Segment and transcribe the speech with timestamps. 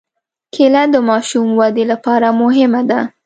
[0.53, 2.99] کېله د ماشوم د ودې لپاره مهمه ده.